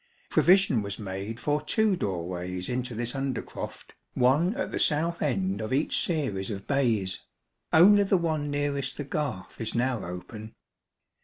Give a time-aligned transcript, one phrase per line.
[0.31, 5.61] Provision was made for two doorways into this under croft, one at the south end
[5.61, 7.21] of each series of bays;
[7.71, 10.55] only the one nearest the garth is now open.